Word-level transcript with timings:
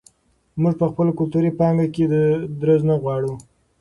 موږ 0.61 0.73
په 0.81 0.85
خپله 0.91 1.11
کلتوري 1.19 1.51
پانګه 1.59 1.87
کې 1.93 2.03
درز 2.61 2.81
نه 2.89 2.95
غواړو. 3.01 3.33